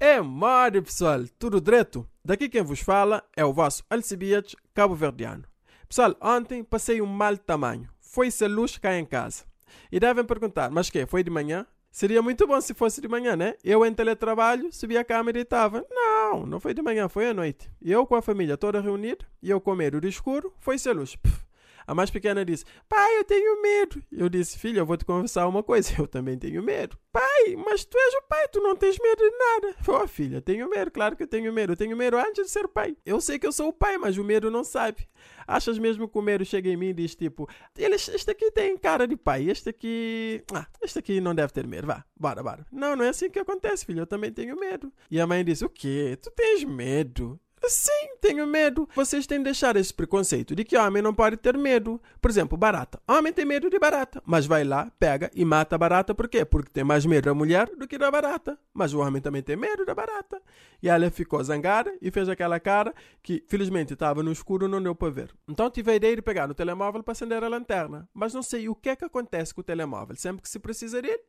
É, 0.04 0.20
mare 0.20 0.82
pessoal, 0.82 1.26
tudo 1.38 1.62
direto? 1.62 2.10
Daqui 2.26 2.50
quem 2.50 2.64
vos 2.64 2.80
fala 2.80 3.24
é 3.36 3.46
o 3.46 3.54
vosso 3.54 3.84
Alcibiades 3.88 4.56
cabo-verdiano. 4.74 5.44
Pessoal, 5.88 6.16
ontem 6.20 6.64
passei 6.64 7.00
um 7.04 7.06
mal 7.06 7.38
tamanho. 7.38 7.88
Foi-se 8.00 8.44
a 8.44 8.48
luz 8.48 8.80
cá 8.80 8.98
em 8.98 9.06
casa. 9.06 9.44
E 9.92 10.00
devem 10.00 10.26
perguntar, 10.26 10.72
mas 10.72 10.90
que? 10.90 11.06
Foi 11.06 11.24
de 11.24 11.30
manhã? 11.30 11.68
Seria 11.92 12.20
muito 12.20 12.48
bom 12.48 12.60
se 12.60 12.74
fosse 12.74 13.00
de 13.00 13.08
manhã, 13.08 13.36
né? 13.36 13.54
Eu 13.64 13.86
em 13.86 13.94
teletrabalho, 13.94 14.74
subi 14.74 14.98
a 14.98 15.04
câmera 15.04 15.38
e 15.38 15.44
estava. 15.44 15.86
Não, 15.92 16.48
não 16.48 16.60
foi 16.60 16.74
de 16.74 16.82
manhã, 16.82 17.08
foi 17.08 17.30
à 17.30 17.34
noite. 17.36 17.70
Eu 17.80 18.08
com 18.08 18.16
a 18.16 18.24
família 18.24 18.58
toda 18.58 18.82
reunida, 18.82 19.24
e 19.40 19.52
eu 19.52 19.62
com 19.62 19.76
medo 19.76 20.02
do 20.02 20.08
escuro, 20.08 20.52
foi-se 20.58 20.90
a 20.90 20.94
luz. 20.94 21.16
Pff. 21.16 21.51
A 21.86 21.96
mais 21.96 22.10
pequena 22.10 22.46
disse: 22.46 22.66
Pai, 22.88 23.18
eu 23.18 23.24
tenho 23.24 23.62
medo. 23.62 24.04
Eu 24.12 24.30
disse: 24.30 24.58
Filha, 24.58 24.80
eu 24.80 24.86
vou 24.86 24.98
te 24.98 25.06
conversar 25.06 25.48
uma 25.48 25.64
coisa. 25.64 25.92
Eu 26.02 26.08
também 26.08 26.38
tenho 26.38 26.64
medo. 26.64 26.98
Pai, 27.12 27.56
mas 27.68 27.84
tu 27.86 27.98
és 27.98 28.14
o 28.16 28.22
pai, 28.28 28.48
tu 28.48 28.62
não 28.62 28.76
tens 28.76 28.98
medo 28.98 29.18
de 29.18 29.38
nada. 29.38 29.76
Ô, 29.88 29.92
oh, 30.04 30.08
filha, 30.08 30.42
tenho 30.42 30.70
medo, 30.70 30.90
claro 30.90 31.16
que 31.16 31.24
eu 31.24 31.28
tenho 31.28 31.52
medo. 31.52 31.74
Eu 31.74 31.78
tenho 31.78 31.96
medo 31.96 32.18
antes 32.18 32.46
de 32.46 32.50
ser 32.50 32.68
pai. 32.68 32.96
Eu 33.06 33.20
sei 33.20 33.38
que 33.38 33.46
eu 33.46 33.52
sou 33.52 33.68
o 33.68 33.74
pai, 33.74 33.98
mas 33.98 34.18
o 34.18 34.24
medo 34.24 34.50
não 34.50 34.64
sabe. 34.64 35.08
Achas 35.46 35.78
mesmo 35.78 36.08
que 36.08 36.18
o 36.18 36.22
medo 36.22 36.46
chega 36.46 36.70
em 36.70 36.78
mim 36.78 36.90
e 36.90 36.94
diz 36.94 37.16
tipo: 37.16 37.50
Este 37.78 38.32
aqui 38.32 38.52
tem 38.52 38.78
cara 38.78 39.06
de 39.08 39.18
pai, 39.18 39.50
este 39.50 39.70
aqui. 39.70 40.44
Ah, 40.54 40.66
este 40.82 41.00
aqui 41.00 41.20
não 41.20 41.36
deve 41.36 41.52
ter 41.52 41.68
medo. 41.68 41.88
Vá, 41.88 42.06
bora, 42.18 42.42
bora. 42.42 42.66
Não, 42.72 42.96
não 42.96 43.06
é 43.06 43.10
assim 43.10 43.30
que 43.30 43.40
acontece, 43.40 43.86
filha. 43.86 44.02
Eu 44.02 44.08
também 44.08 44.32
tenho 44.32 44.58
medo. 44.58 44.92
E 45.10 45.20
a 45.20 45.28
mãe 45.28 45.44
disse: 45.44 45.66
O 45.66 45.70
quê? 45.70 46.18
Tu 46.22 46.32
tens 46.32 46.64
medo? 46.64 47.40
Sim, 47.64 48.16
tenho 48.20 48.46
medo. 48.48 48.90
Vocês 48.96 49.28
têm 49.28 49.38
de 49.38 49.46
deixar 49.46 49.76
esse 49.76 49.94
preconceito 49.94 50.56
de 50.56 50.64
que 50.64 50.78
homem 50.78 51.02
não 51.02 51.14
pode 51.14 51.38
ter 51.38 51.58
medo. 51.58 52.02
Por 52.20 52.30
exemplo, 52.30 52.58
barata. 52.58 53.00
Homem 53.08 53.32
tem 53.32 53.46
medo 53.46 53.70
de 53.70 53.78
barata, 53.78 54.22
mas 54.26 54.46
vai 54.46 54.64
lá, 54.64 54.92
pega 55.00 55.30
e 55.36 55.46
mata 55.46 55.76
a 55.76 55.78
barata. 55.78 56.14
Por 56.16 56.28
quê? 56.28 56.44
Porque 56.44 56.72
tem 56.72 56.84
mais 56.84 57.06
medo 57.06 57.26
da 57.26 57.34
mulher 57.34 57.70
do 57.78 57.88
que 57.88 57.98
da 57.98 58.10
barata. 58.10 58.58
Mas 58.74 58.94
o 58.94 59.00
homem 59.00 59.22
também 59.22 59.44
tem 59.44 59.56
medo 59.56 59.86
da 59.86 59.94
barata. 59.94 60.42
E 60.82 60.90
ela 60.90 61.10
ficou 61.12 61.44
zangada 61.44 61.96
e 62.02 62.10
fez 62.10 62.28
aquela 62.28 62.60
cara 62.60 62.94
que, 63.22 63.44
felizmente, 63.48 63.94
estava 63.94 64.24
no 64.24 64.32
escuro 64.32 64.68
não 64.68 64.82
deu 64.82 64.96
para 64.96 65.12
ver. 65.12 65.32
Então 65.48 65.70
tive 65.70 65.92
a 65.92 65.96
ideia 65.96 66.16
de 66.16 66.22
pegar 66.22 66.48
no 66.48 66.56
telemóvel 66.56 67.04
para 67.04 67.12
acender 67.12 67.44
a 67.44 67.48
lanterna. 67.48 68.10
Mas 68.14 68.34
não 68.34 68.42
sei 68.42 68.68
o 68.68 68.76
que 68.76 68.90
é 68.90 68.96
que 68.96 69.06
acontece 69.06 69.54
com 69.54 69.62
o 69.62 69.64
telemóvel. 69.64 70.16
Sempre 70.16 70.42
que 70.42 70.50
se 70.50 70.60
precisa 70.60 71.02
dele, 71.02 71.22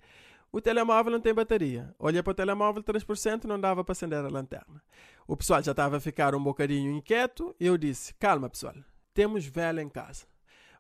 o 0.52 0.60
telemóvel 0.60 1.12
não 1.12 1.20
tem 1.20 1.32
bateria. 1.32 1.94
Olhei 1.98 2.22
para 2.22 2.30
o 2.30 2.34
telemóvel, 2.34 2.82
3% 2.82 3.44
não 3.44 3.58
dava 3.58 3.82
para 3.82 3.92
acender 3.92 4.18
a 4.18 4.28
lanterna. 4.28 4.82
O 5.26 5.34
pessoal 5.34 5.62
já 5.62 5.70
estava 5.70 5.96
a 5.96 6.00
ficar 6.00 6.34
um 6.34 6.42
bocadinho 6.42 6.92
inquieto 6.92 7.56
e 7.58 7.66
eu 7.66 7.78
disse: 7.78 8.12
Calma, 8.14 8.50
pessoal, 8.50 8.74
temos 9.14 9.46
vela 9.46 9.80
em 9.80 9.88
casa. 9.88 10.26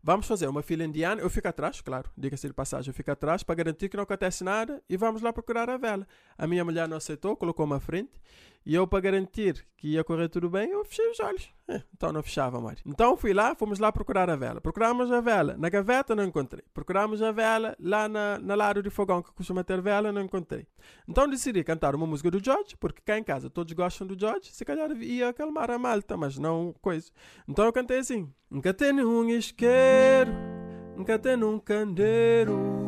Vamos 0.04 0.26
fazer 0.26 0.48
uma 0.48 0.62
fila 0.62 0.84
indiana. 0.84 1.22
Eu 1.22 1.30
fico 1.30 1.48
atrás, 1.48 1.80
claro, 1.80 2.10
diga-se 2.18 2.48
de 2.48 2.52
passagem, 2.52 2.90
eu 2.90 2.94
fico 2.94 3.10
atrás 3.10 3.42
para 3.42 3.54
garantir 3.54 3.88
que 3.88 3.96
não 3.96 4.02
acontece 4.02 4.44
nada 4.44 4.82
e 4.88 4.96
vamos 4.96 5.22
lá 5.22 5.32
procurar 5.32 5.70
a 5.70 5.76
vela. 5.78 6.06
A 6.36 6.46
minha 6.46 6.64
mulher 6.64 6.86
não 6.86 6.96
aceitou, 6.96 7.36
colocou-me 7.36 7.74
à 7.74 7.80
frente 7.80 8.10
e 8.64 8.74
eu, 8.74 8.86
para 8.86 9.00
garantir 9.00 9.66
que 9.76 9.88
ia 9.88 10.04
correr 10.04 10.28
tudo 10.28 10.48
bem, 10.48 10.70
eu 10.70 10.84
fechei 10.84 11.10
os 11.10 11.18
olhos. 11.18 11.50
É, 11.66 11.82
então 11.94 12.12
não 12.12 12.22
fechava 12.22 12.60
mais. 12.60 12.80
Então 12.86 13.16
fui 13.16 13.32
lá, 13.32 13.54
fomos 13.54 13.80
lá 13.80 13.90
procurar 13.90 14.30
a 14.30 14.36
vela. 14.36 14.60
Procuramos 14.60 15.10
a 15.10 15.20
vela. 15.20 15.56
Na 15.58 15.68
gaveta 15.68 16.14
não 16.14 16.22
encontrei. 16.22 16.62
Procuramos 16.72 17.20
a 17.20 17.32
vela 17.32 17.76
lá 17.80 18.08
na, 18.08 18.38
na 18.38 18.54
lado 18.54 18.82
de 18.82 18.90
fogão 18.90 19.20
que 19.20 19.32
costuma 19.32 19.64
ter 19.64 19.80
vela, 19.80 20.12
não 20.12 20.22
encontrei. 20.22 20.66
Então 21.08 21.28
decidi 21.28 21.64
cantar 21.64 21.94
uma 21.94 22.06
música 22.06 22.30
do 22.30 22.42
George, 22.42 22.76
porque 22.78 23.02
cá 23.04 23.18
em 23.18 23.24
casa 23.24 23.50
todos 23.50 23.72
gostam 23.72 24.06
do 24.06 24.18
George. 24.18 24.52
Se 24.52 24.64
calhar 24.64 24.90
ia 25.02 25.30
acalmar 25.30 25.70
a 25.70 25.78
malta, 25.78 26.16
mas 26.16 26.38
não 26.38 26.72
coisa. 26.80 27.10
Então 27.48 27.64
eu 27.64 27.72
cantei 27.72 27.98
assim: 27.98 28.32
Nunca 28.48 28.72
tenho 28.72 29.08
um 29.08 29.28
isqueiro, 29.28 30.32
nunca 30.96 31.18
tenho 31.18 31.50
um 31.50 31.58
candeiro. 31.58 32.80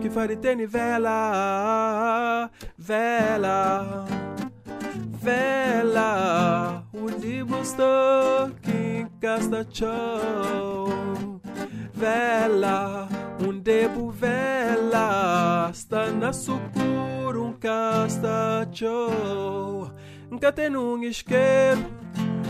Que 0.00 0.10
fare 0.10 0.36
tene 0.36 0.66
vela, 0.66 2.50
vela 2.76 4.31
vela, 4.94 6.84
o 6.92 7.06
que 8.60 9.06
casta 9.20 9.66
show. 9.70 11.40
Vela, 11.92 13.08
um 13.40 13.58
debo 13.58 14.10
vela, 14.10 15.70
está 15.72 16.10
na 16.10 16.32
sucur 16.32 17.36
um 17.36 17.52
casta 17.52 18.68
show. 18.72 19.90
Nunca 20.30 20.52
tem 20.52 20.76
um 20.76 21.02
isqueiro, 21.02 21.84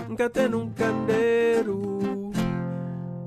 nunca 0.08 0.30
tem 0.30 0.54
um 0.54 0.70
candeiro, 0.72 2.30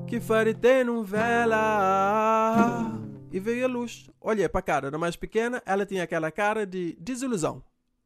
que 0.08 0.20
fare 0.20 0.54
tem 0.54 0.90
um 0.90 1.04
vela. 1.04 2.92
E 3.32 3.40
veio 3.40 3.66
a 3.66 3.68
luz. 3.68 4.10
Olhei 4.22 4.48
para 4.48 4.60
a 4.60 4.64
cara 4.64 4.90
da 4.90 4.98
mais 4.98 5.16
pequena, 5.16 5.62
ela 5.66 5.86
tinha 5.86 6.04
aquela 6.04 6.32
cara 6.32 6.66
de 6.66 6.98
desilusão. 7.00 7.62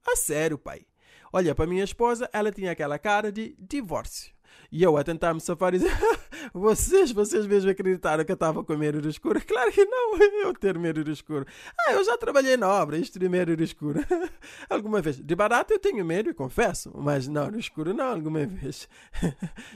A 0.07 0.15
sério, 0.15 0.57
pai. 0.57 0.81
Olha, 1.31 1.53
para 1.53 1.67
minha 1.67 1.83
esposa, 1.83 2.29
ela 2.33 2.51
tinha 2.51 2.71
aquela 2.71 2.97
cara 2.97 3.31
de 3.31 3.55
divórcio. 3.59 4.33
E 4.71 4.83
eu 4.83 4.97
a 4.97 5.03
tentar 5.03 5.33
me 5.33 5.41
safar 5.41 5.73
e 5.73 5.79
dizer: 5.79 5.91
Vocês, 6.53 7.11
vocês 7.11 7.45
mesmo 7.45 7.69
acreditaram 7.69 8.23
que 8.23 8.31
eu 8.31 8.35
estava 8.35 8.63
com 8.63 8.75
medo 8.75 9.01
do 9.01 9.09
escuro? 9.09 9.41
Claro 9.45 9.71
que 9.71 9.83
não, 9.85 10.17
eu 10.43 10.53
ter 10.53 10.77
medo 10.77 11.03
do 11.03 11.11
escuro. 11.11 11.45
Ah, 11.79 11.93
eu 11.93 12.03
já 12.03 12.17
trabalhei 12.17 12.57
na 12.57 12.67
obra, 12.67 12.97
isto 12.97 13.19
de 13.19 13.27
medo 13.27 13.55
do 13.55 13.63
escuro. 13.63 13.99
alguma 14.69 15.01
vez. 15.01 15.17
De 15.17 15.35
barato 15.35 15.73
eu 15.73 15.79
tenho 15.79 16.03
medo, 16.05 16.33
confesso, 16.33 16.91
mas 16.95 17.27
não, 17.27 17.51
no 17.51 17.59
escuro 17.59 17.93
não, 17.93 18.11
alguma 18.11 18.45
vez. 18.45 18.87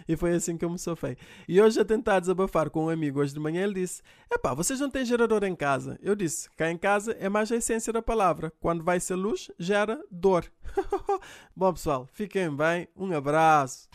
e 0.07 0.15
foi 0.15 0.33
assim 0.33 0.57
que 0.57 0.65
eu 0.65 0.69
me 0.69 0.79
sofei. 0.79 1.17
E 1.47 1.61
hoje, 1.61 1.79
a 1.79 1.85
tentar 1.85 2.19
desabafar 2.19 2.69
com 2.69 2.85
um 2.85 2.89
amigo 2.89 3.19
hoje 3.19 3.33
de 3.33 3.39
manhã, 3.39 3.63
ele 3.63 3.75
disse: 3.75 4.01
Epá, 4.31 4.53
vocês 4.53 4.79
não 4.79 4.89
têm 4.89 5.05
gerador 5.05 5.43
em 5.43 5.55
casa? 5.55 5.99
Eu 6.01 6.15
disse: 6.15 6.49
Cá 6.51 6.71
em 6.71 6.77
casa 6.77 7.15
é 7.19 7.29
mais 7.29 7.51
a 7.51 7.55
essência 7.55 7.91
da 7.91 8.01
palavra. 8.01 8.51
Quando 8.59 8.83
vai 8.83 8.99
ser 8.99 9.15
luz, 9.15 9.51
gera 9.59 10.01
dor. 10.09 10.45
Bom, 11.55 11.73
pessoal, 11.73 12.07
fiquem 12.11 12.55
bem. 12.55 12.87
Um 12.95 13.11
abraço. 13.15 13.89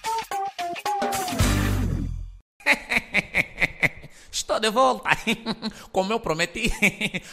Estou 4.31 4.61
de 4.61 4.71
volta. 4.71 5.11
Como 5.91 6.13
eu 6.13 6.21
prometi, 6.21 6.71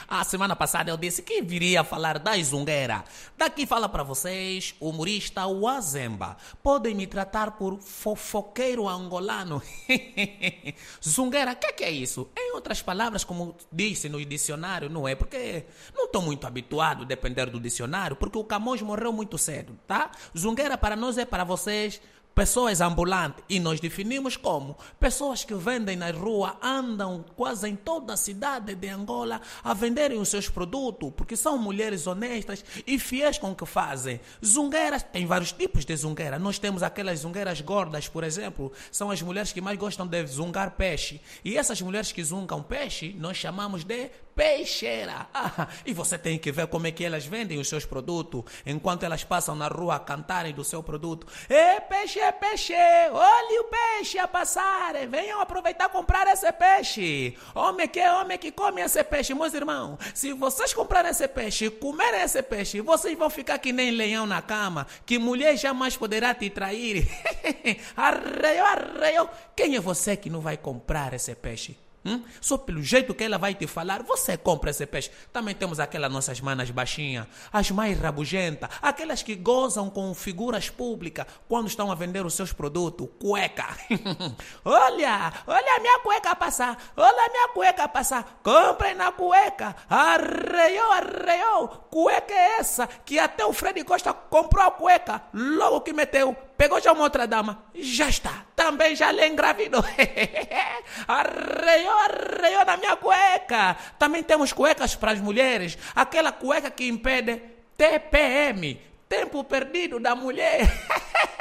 a 0.08 0.24
semana 0.24 0.56
passada 0.56 0.90
eu 0.90 0.98
disse 0.98 1.22
que 1.22 1.42
viria 1.42 1.84
falar 1.84 2.20
da 2.20 2.36
zungueira. 2.42 3.04
Daqui 3.38 3.66
fala 3.66 3.90
para 3.90 4.02
vocês 4.02 4.74
humorista 4.80 5.46
Wazemba. 5.46 6.38
Podem 6.64 6.96
me 6.96 7.06
tratar 7.06 7.52
por 7.52 7.80
fofoqueiro 7.80 8.88
angolano. 8.88 9.62
zungueira, 11.04 11.52
o 11.52 11.56
que, 11.56 11.74
que, 11.74 11.84
é 11.84 11.92
isso? 11.92 12.30
Em 12.36 12.54
outras 12.56 12.82
palavras, 12.82 13.24
como 13.24 13.56
disse 13.72 14.08
no 14.10 14.24
dicionário, 14.26 14.90
não 14.90 15.08
é? 15.08 15.16
Porque 15.16 15.66
não 15.94 16.06
estou 16.06 16.22
muito 16.22 16.48
habituado 16.48 17.04
a 17.04 17.06
depender 17.06 17.50
do 17.50 17.60
dicionário, 17.60 18.16
porque 18.16 18.38
o 18.38 18.44
Camões 18.44 18.82
morreu 18.82 19.12
muito 19.12 19.38
cedo, 19.38 19.78
tá? 19.86 20.10
Zungueira 20.38 20.78
para 20.78 20.96
nós 20.96 21.18
é 21.18 21.26
para 21.26 21.44
vocês 21.44 22.02
pessoas 22.36 22.82
ambulantes. 22.82 23.44
E 23.50 23.60
nós 23.62 23.80
definimos 23.80 24.36
como 24.36 24.78
pessoas 25.00 25.46
que 25.46 25.56
vendem 25.56 25.96
na 25.96 26.12
rua, 26.12 26.58
andam 26.62 27.24
quase 27.36 27.70
em 27.70 27.76
toda 27.76 28.14
a 28.14 28.18
cidade 28.18 28.76
de 28.76 28.90
Angola 28.90 29.42
a 29.64 29.74
venderem 29.74 30.20
os 30.20 30.28
seus 30.28 30.50
produtos, 30.50 31.14
porque 31.16 31.38
são 31.38 31.58
mulheres 31.58 32.06
honestas 32.06 32.64
e 32.86 33.00
fiéis 33.00 33.38
com 33.38 33.52
o 33.52 33.56
que 33.56 33.66
fazem. 33.66 34.20
Zungueiras, 34.46 35.02
tem 35.02 35.26
vários 35.26 35.54
tipos 35.54 35.86
de 35.86 35.96
zungueira. 35.96 36.38
Nós 36.38 36.60
temos 36.60 36.84
aquelas 36.84 37.20
zungueiras 37.20 37.62
gordas, 37.62 38.10
por 38.10 38.24
exemplo, 38.24 38.72
são 38.92 39.10
as 39.10 39.22
mulheres 39.22 39.54
que 39.54 39.62
mais 39.62 39.78
gostam 39.78 40.06
de 40.06 40.26
zungar 40.28 40.72
peixe. 40.72 41.22
E 41.44 41.58
essas 41.58 41.82
mulheres 41.82 42.12
que 42.12 42.24
zungam 42.24 42.62
peixe, 42.62 43.16
nós 43.18 43.38
chamamos 43.38 43.86
de 43.86 44.12
peixeira. 44.36 45.28
Ah, 45.58 45.68
e 45.86 45.94
você 45.94 46.18
tem 46.18 46.40
que 46.40 46.52
ver 46.52 46.68
como 46.68 46.88
é 46.88 46.92
que 46.92 47.04
elas 47.04 47.26
vendem 47.26 47.60
os 47.60 47.70
seus 47.70 47.86
produtos 47.86 48.44
enquanto 48.66 49.04
elas 49.04 49.24
passam 49.24 49.56
na 49.56 49.68
rua 49.68 49.96
a 49.96 50.00
cantarem 50.00 50.54
do 50.54 50.64
seu 50.64 50.82
produto. 50.82 51.28
É 51.48 51.80
peixe, 51.80 52.20
é 52.26 52.32
peixe, 52.32 52.74
olhe 53.12 53.60
o 53.60 53.64
peixe 53.66 54.18
a 54.18 54.28
passar, 54.28 54.94
venham 55.08 55.40
aproveitar 55.40 55.90
comprar 55.90 56.28
esse 56.28 56.52
peixe. 56.52 57.38
Homem 57.54 57.88
que 57.88 58.00
é 58.00 58.12
homem 58.12 58.38
que 58.38 58.52
come 58.52 58.82
esse 58.82 59.04
peixe, 59.04 59.34
meus 59.34 59.54
irmãos. 59.54 60.00
Se 60.14 60.34
vocês 60.34 60.74
comprarem 60.74 61.12
esse 61.12 61.28
peixe, 61.28 61.70
comerem 61.70 62.22
esse 62.22 62.42
peixe, 62.42 62.82
vocês 62.82 63.18
vão 63.18 63.30
ficar 63.30 63.60
que 63.60 63.72
nem 63.72 63.92
leão 63.92 64.26
na 64.26 64.42
cama, 64.42 64.88
que 65.06 65.20
mulher 65.20 65.56
jamais 65.56 65.96
poderá 65.96 66.34
te 66.34 66.50
trair. 66.50 67.08
arreio, 67.96 68.66
arreio. 68.66 69.30
Quem 69.56 69.76
é 69.76 69.80
você 69.80 70.18
que 70.18 70.30
não 70.30 70.42
vai 70.42 70.58
comprar 70.58 71.14
esse 71.14 71.36
peixe? 71.36 71.85
Hum? 72.06 72.22
Só 72.40 72.58
pelo 72.58 72.84
jeito 72.84 73.16
que 73.16 73.24
ela 73.24 73.38
vai 73.38 73.56
te 73.56 73.66
falar, 73.66 74.04
você 74.04 74.38
compra 74.38 74.70
esse 74.70 74.86
peixe. 74.86 75.10
Também 75.34 75.56
temos 75.56 75.80
aquelas 75.80 76.12
nossas 76.12 76.40
manas 76.40 76.70
baixinhas, 76.70 77.26
as 77.52 77.72
mais 77.72 78.00
rabugentas, 78.00 78.70
aquelas 78.82 79.24
que 79.24 79.36
gozam 79.36 79.90
com 79.90 80.14
figuras 80.14 80.70
públicas 80.70 81.26
quando 81.48 81.68
estão 81.68 81.92
a 81.92 81.96
vender 81.96 82.24
os 82.24 82.36
seus 82.36 82.54
produtos. 82.54 83.10
Cueca. 83.20 83.66
olha, 84.64 85.34
olha 85.48 85.76
a 85.76 85.80
minha 85.80 86.00
cueca 86.00 86.36
passar, 86.36 86.78
olha 86.96 87.26
a 87.26 87.30
minha 87.30 87.48
cueca 87.50 87.88
passar. 87.88 88.40
Comprem 88.44 88.94
na 88.94 89.12
cueca. 89.12 89.76
Arreou, 89.90 90.92
arreou. 90.92 91.68
Cueca 91.90 92.34
é 92.34 92.60
essa 92.60 92.88
que 92.88 93.18
até 93.18 93.44
o 93.44 93.54
Fred 93.54 93.84
Costa 93.84 94.14
comprou 94.14 94.64
a 94.64 94.72
cueca 94.72 95.24
logo 95.34 95.82
que 95.82 95.94
meteu 95.94 96.36
Pegou 96.58 96.80
já 96.80 96.94
uma 96.94 97.04
outra 97.04 97.28
dama, 97.28 97.64
já 97.74 98.08
está. 98.08 98.46
Também 98.66 98.96
já 98.96 99.12
lhe 99.12 99.28
engravidou. 99.28 99.84
arreou, 101.08 102.00
arreou 102.00 102.66
na 102.66 102.78
minha 102.78 102.96
cueca. 102.96 103.78
Também 104.00 104.24
temos 104.24 104.52
cuecas 104.52 104.96
para 104.96 105.12
as 105.12 105.20
mulheres. 105.22 105.78
Aquela 105.96 106.32
cueca 106.32 106.72
que 106.72 106.88
impede 106.88 107.44
TPM. 107.78 108.82
tempo 109.08 109.44
perdido 109.44 110.00
da 110.00 110.16
mulher. 110.16 110.62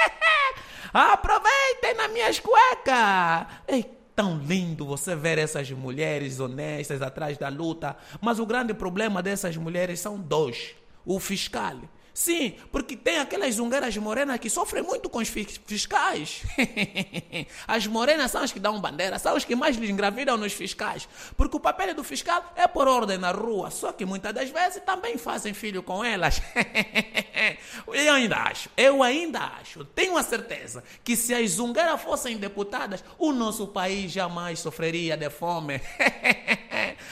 Aproveitem 0.93 1.95
nas 1.97 2.12
minhas 2.12 2.38
cuecas. 2.40 3.47
Ei, 3.66 3.90
tão 4.14 4.37
lindo 4.37 4.85
você 4.85 5.16
ver 5.16 5.38
essas 5.38 5.71
mulheres 5.71 6.40
honestas 6.40 7.00
atrás 7.00 7.38
da 7.38 7.49
luta. 7.49 7.97
Mas 8.21 8.38
o 8.38 8.45
grande 8.45 8.75
problema 8.75 9.23
dessas 9.23 9.57
mulheres 9.57 9.99
são 9.99 10.19
dois: 10.19 10.75
o 11.07 11.19
fiscal 11.19 11.78
Sim, 12.14 12.54
porque 12.71 12.97
tem 12.97 13.18
aquelas 13.18 13.56
zungueiras 13.56 13.97
morenas 13.97 14.38
que 14.38 14.49
sofrem 14.49 14.85
muito 14.85 15.11
com 15.11 15.18
os 15.18 15.28
fiscais. 15.28 16.42
As 17.66 17.88
morenas 17.88 18.30
são 18.30 18.40
as 18.42 18.52
que 18.52 18.61
dão 18.61 18.80
bandeira, 18.80 19.18
são 19.18 19.35
as 19.35 19.44
que 19.44 19.56
mais 19.56 19.76
lhes 19.76 19.90
engravidam 19.90 20.37
nos 20.37 20.52
fiscais. 20.52 21.09
Porque 21.37 21.56
o 21.56 21.61
papel 21.61 21.92
do 21.92 22.04
fiscal 22.04 22.52
é 22.54 22.68
por 22.68 22.87
ordem 22.87 23.18
na 23.18 23.33
rua, 23.33 23.68
só 23.71 23.90
que 23.90 24.04
muitas 24.04 24.33
das 24.33 24.49
vezes 24.49 24.80
também 24.85 25.18
fazem 25.18 25.52
filho 25.52 25.83
com 25.83 26.04
elas. 26.04 26.40
Eu 27.92 28.14
ainda 28.14 28.37
acho, 28.37 28.71
eu 28.76 29.02
ainda 29.02 29.40
acho, 29.61 29.85
tenho 29.85 30.16
a 30.16 30.23
certeza 30.23 30.83
que 31.02 31.16
se 31.16 31.35
as 31.35 31.50
zungueiras 31.50 32.00
fossem 32.00 32.37
deputadas, 32.38 33.04
o 33.18 33.33
nosso 33.33 33.66
país 33.66 34.11
jamais 34.11 34.61
sofreria 34.61 35.16
de 35.16 35.28
fome. 35.28 35.80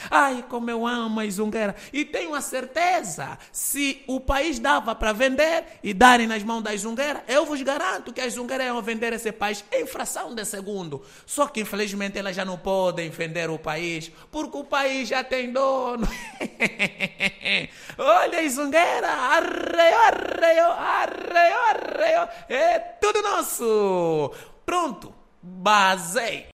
Ai, 0.09 0.43
como 0.49 0.69
eu 0.69 0.85
amo 0.85 1.19
a 1.19 1.29
zungueira. 1.29 1.75
E 1.91 2.05
tenho 2.05 2.33
a 2.35 2.41
certeza, 2.41 3.37
se 3.51 4.03
o 4.07 4.19
país 4.19 4.59
dava 4.59 4.93
para 4.95 5.13
vender 5.13 5.65
e 5.83 5.93
darem 5.93 6.27
nas 6.27 6.43
mãos 6.43 6.61
das 6.61 6.81
zungueiras, 6.81 7.23
eu 7.27 7.45
vos 7.45 7.61
garanto 7.61 8.13
que 8.13 8.21
as 8.21 8.33
zungueiras 8.33 8.67
iam 8.67 8.81
vender 8.81 9.13
esse 9.13 9.31
país 9.31 9.63
em 9.71 9.85
fração 9.85 10.33
de 10.35 10.45
segundo. 10.45 11.03
Só 11.25 11.47
que 11.47 11.61
infelizmente 11.61 12.17
elas 12.17 12.35
já 12.35 12.45
não 12.45 12.57
podem 12.57 13.09
vender 13.09 13.49
o 13.49 13.59
país, 13.59 14.11
porque 14.31 14.57
o 14.57 14.63
país 14.63 15.07
já 15.09 15.23
tem 15.23 15.51
dono. 15.51 16.07
Olha 17.97 18.39
a 18.39 18.49
zungueira, 18.49 19.11
arreio, 19.11 19.97
arreio, 20.07 20.71
arreio, 20.71 21.57
arreio. 21.69 22.29
É 22.49 22.79
tudo 22.79 23.21
nosso. 23.21 24.33
Pronto, 24.65 25.13
basei. 25.41 26.47